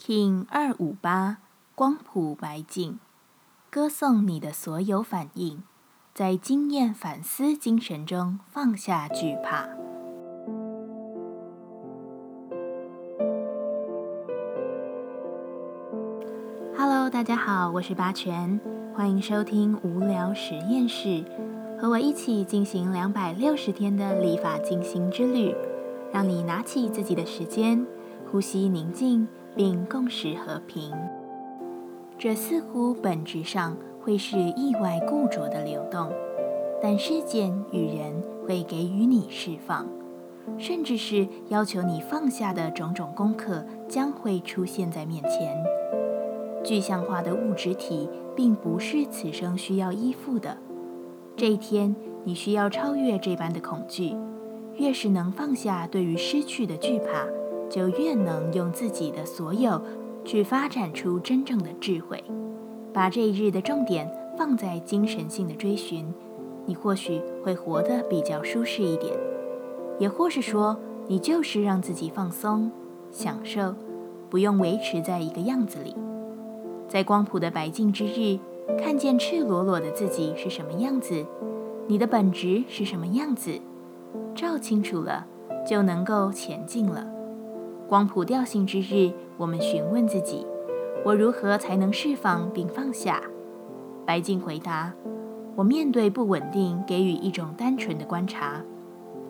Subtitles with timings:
[0.00, 1.36] King 二五八
[1.74, 2.98] 光谱白净，
[3.68, 5.62] 歌颂你的所有反应，
[6.14, 9.68] 在经验反思精神中放下惧怕。
[16.74, 18.58] Hello，大家好，我是八全，
[18.94, 21.22] 欢迎收听无聊实验室，
[21.78, 25.54] 和我一起进行两百六十天的立法进行之旅，
[26.10, 27.86] 让你拿起自己的时间，
[28.32, 29.28] 呼吸宁静。
[29.60, 30.90] 并共识和平，
[32.16, 36.10] 这似乎本质上会是意外固着的流动，
[36.80, 39.86] 但事件与人会给予你释放，
[40.56, 45.54] 甚至是要求你放下的种种功课将会出现在面前。
[46.64, 50.56] 具象化的物质体并不是此生需要依附的，
[51.36, 54.16] 这一天你需要超越这般的恐惧，
[54.76, 57.26] 越是能放下对于失去的惧怕。
[57.70, 59.80] 就越能用自己的所有
[60.24, 62.22] 去发展出真正的智慧，
[62.92, 66.12] 把这一日的重点放在精神性的追寻，
[66.66, 69.16] 你或许会活得比较舒适一点，
[69.98, 72.70] 也或是说，你就是让自己放松、
[73.10, 73.74] 享受，
[74.28, 75.94] 不用维持在一个样子里，
[76.88, 78.38] 在光谱的白净之日，
[78.78, 81.24] 看见赤裸裸的自己是什么样子，
[81.86, 83.60] 你的本质是什么样子，
[84.34, 85.26] 照清楚了，
[85.66, 87.19] 就能够前进了。
[87.90, 90.46] 光谱调性之日，我们询问自己：
[91.04, 93.20] 我如何才能释放并放下？
[94.06, 94.92] 白净回答：
[95.56, 98.62] 我面对不稳定，给予一种单纯的观察。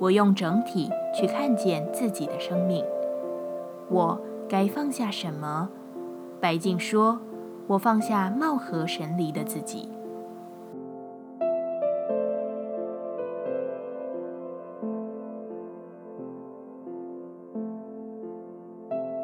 [0.00, 2.84] 我用整体去看见自己的生命。
[3.88, 5.68] 我该放下什么？
[6.40, 7.20] 白净说：
[7.68, 9.88] 我放下貌合神离的自己。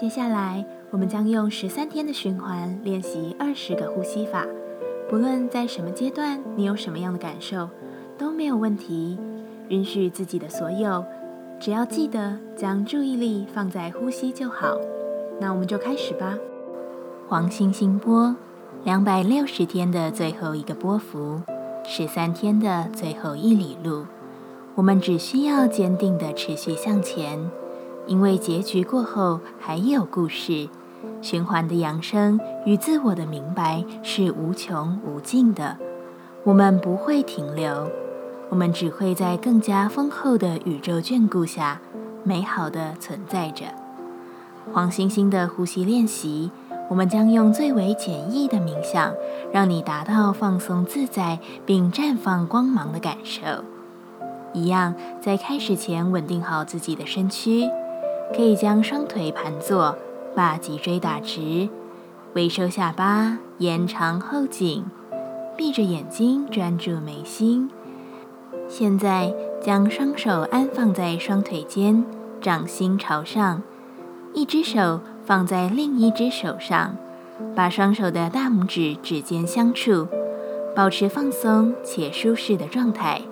[0.00, 4.46] 接下来，我们将用十三天的循环练习二十个呼吸法。
[5.10, 7.68] 不论在什么阶段，你有什么样的感受，
[8.16, 9.18] 都没有问题。
[9.68, 11.04] 允许自己的所有，
[11.60, 14.74] 只要记得将注意力放在呼吸就好。
[15.38, 16.38] 那我们就开始吧。
[17.28, 18.34] 黄星星波，
[18.84, 21.42] 两百六十天的最后一个波幅，
[21.84, 24.06] 十三天的最后一里路，
[24.76, 27.50] 我们只需要坚定地持续向前。
[28.10, 30.68] 因为结局过后还有故事，
[31.22, 35.78] 循环的扬升与自我的明白是无穷无尽的。
[36.42, 37.88] 我们不会停留，
[38.48, 41.80] 我们只会在更加丰厚的宇宙眷顾下，
[42.24, 43.66] 美好的存在着。
[44.72, 46.50] 黄星星的呼吸练习，
[46.88, 49.14] 我们将用最为简易的冥想，
[49.52, 53.62] 让你达到放松自在并绽放光芒的感受。
[54.52, 57.70] 一样，在开始前稳定好自己的身躯。
[58.34, 59.96] 可以将双腿盘坐，
[60.34, 61.68] 把脊椎打直，
[62.34, 64.84] 微收下巴，延长后颈，
[65.56, 67.70] 闭着眼睛专注眉心。
[68.68, 72.04] 现在将双手安放在双腿间，
[72.40, 73.62] 掌心朝上，
[74.32, 76.96] 一只手放在另一只手上，
[77.56, 80.06] 把双手的大拇指指尖相触，
[80.74, 83.22] 保持放松且舒适的状态，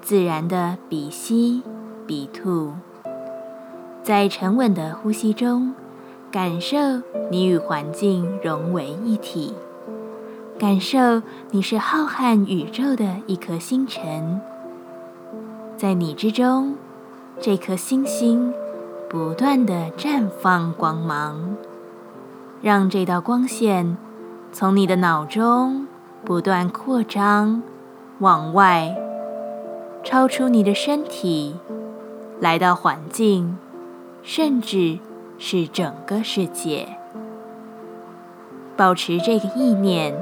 [0.00, 1.62] 自然的鼻吸
[2.06, 2.72] 鼻吐。
[4.08, 5.74] 在沉稳的呼吸中，
[6.32, 6.78] 感受
[7.30, 9.52] 你与环境融为一体，
[10.58, 11.20] 感受
[11.50, 14.40] 你是浩瀚宇宙的一颗星辰，
[15.76, 16.76] 在你之中，
[17.38, 18.54] 这颗星星
[19.10, 21.54] 不断的绽放光芒，
[22.62, 23.98] 让这道光线
[24.50, 25.86] 从你的脑中
[26.24, 27.62] 不断扩张，
[28.20, 28.96] 往外，
[30.02, 31.56] 超出你的身体，
[32.40, 33.58] 来到环境。
[34.22, 34.98] 甚至
[35.38, 36.88] 是整个世界，
[38.76, 40.14] 保持这个意念，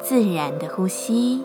[0.00, 1.44] 自然的呼吸。